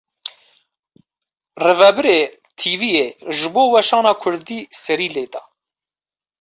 Rivebirê 1.65 2.19
tv 2.59 2.81
yê, 2.95 3.07
ji 3.37 3.47
bo 3.53 3.63
weşana 3.73 4.13
Kurdî 4.21 4.59
serî 4.81 5.09
lê 5.15 5.25
da 5.33 5.41